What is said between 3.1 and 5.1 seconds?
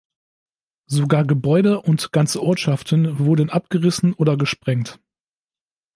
wurden abgerissen oder gesprengt.